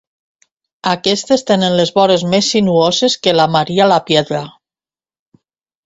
Aquestes 0.91 1.45
tenen 1.51 1.75
les 1.81 1.93
vores 1.99 2.25
més 2.33 2.51
sinuoses 2.55 3.21
que 3.27 3.37
la 3.39 3.49
Maria 3.59 3.91
Lapiedra. 3.95 4.45